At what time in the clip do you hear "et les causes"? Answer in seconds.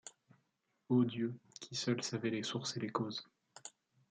2.75-3.23